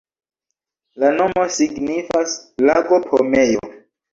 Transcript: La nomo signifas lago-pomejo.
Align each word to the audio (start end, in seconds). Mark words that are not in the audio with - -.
La 1.03 1.11
nomo 1.17 1.45
signifas 1.57 2.35
lago-pomejo. 2.69 3.65